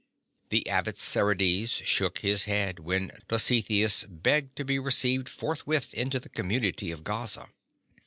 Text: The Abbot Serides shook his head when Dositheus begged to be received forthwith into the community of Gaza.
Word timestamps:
The 0.49 0.67
Abbot 0.67 0.95
Serides 0.97 1.69
shook 1.85 2.17
his 2.21 2.45
head 2.45 2.79
when 2.79 3.11
Dositheus 3.27 4.05
begged 4.05 4.55
to 4.55 4.65
be 4.65 4.79
received 4.79 5.29
forthwith 5.29 5.93
into 5.93 6.19
the 6.19 6.27
community 6.29 6.89
of 6.89 7.03
Gaza. 7.03 7.49